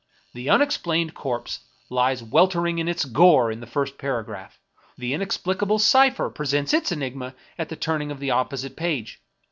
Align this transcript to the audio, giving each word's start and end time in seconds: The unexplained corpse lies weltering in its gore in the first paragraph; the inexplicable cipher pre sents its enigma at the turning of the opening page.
The 0.33 0.49
unexplained 0.49 1.13
corpse 1.13 1.59
lies 1.87 2.23
weltering 2.23 2.79
in 2.79 2.87
its 2.87 3.05
gore 3.05 3.51
in 3.51 3.59
the 3.59 3.67
first 3.67 3.99
paragraph; 3.99 4.57
the 4.97 5.13
inexplicable 5.13 5.77
cipher 5.77 6.31
pre 6.31 6.45
sents 6.47 6.73
its 6.73 6.91
enigma 6.91 7.35
at 7.59 7.69
the 7.69 7.75
turning 7.75 8.09
of 8.09 8.19
the 8.19 8.31
opening 8.31 8.73
page. 8.73 9.21